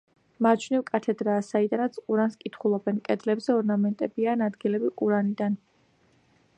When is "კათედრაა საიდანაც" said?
0.85-1.99